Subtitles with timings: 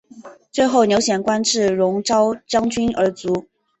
[0.51, 3.45] 最后刘显官至戎昭将军而卒。